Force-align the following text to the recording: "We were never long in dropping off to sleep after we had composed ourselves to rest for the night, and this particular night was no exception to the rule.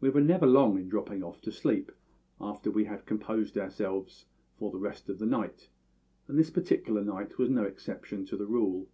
"We 0.00 0.10
were 0.10 0.20
never 0.20 0.46
long 0.48 0.76
in 0.80 0.88
dropping 0.88 1.22
off 1.22 1.40
to 1.42 1.52
sleep 1.52 1.92
after 2.40 2.72
we 2.72 2.86
had 2.86 3.06
composed 3.06 3.56
ourselves 3.56 4.26
to 4.58 4.68
rest 4.76 5.06
for 5.06 5.12
the 5.14 5.26
night, 5.26 5.68
and 6.26 6.36
this 6.36 6.50
particular 6.50 7.04
night 7.04 7.38
was 7.38 7.50
no 7.50 7.62
exception 7.62 8.26
to 8.26 8.36
the 8.36 8.46
rule. 8.48 8.88